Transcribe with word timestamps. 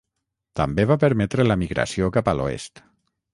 També 0.59 0.85
va 0.91 0.97
permetre 1.03 1.45
la 1.47 1.59
migració 1.65 2.09
cap 2.17 2.33
a 2.33 2.37
l'Oest. 2.41 2.85